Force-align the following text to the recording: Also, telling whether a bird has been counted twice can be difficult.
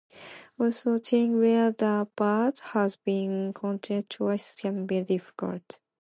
Also, 0.59 0.97
telling 0.97 1.37
whether 1.37 1.99
a 1.99 2.05
bird 2.15 2.57
has 2.73 2.95
been 2.95 3.53
counted 3.53 4.09
twice 4.09 4.59
can 4.59 4.87
be 4.87 5.03
difficult. 5.03 5.79